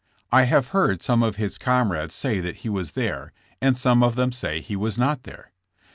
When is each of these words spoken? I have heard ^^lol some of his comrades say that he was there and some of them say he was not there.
I 0.31 0.45
have 0.45 0.69
heard 0.69 0.97
^^lol 0.97 1.03
some 1.03 1.21
of 1.21 1.35
his 1.35 1.59
comrades 1.59 2.15
say 2.15 2.39
that 2.39 2.55
he 2.65 2.69
was 2.69 2.93
there 2.93 3.33
and 3.61 3.77
some 3.77 4.01
of 4.01 4.15
them 4.15 4.31
say 4.31 4.59
he 4.59 4.75
was 4.75 4.97
not 4.97 5.21
there. 5.25 5.51